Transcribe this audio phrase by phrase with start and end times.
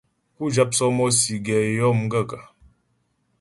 [0.35, 2.41] Pú jáp sɔ́mɔ́sì gɛ yó m gaə̂kə́?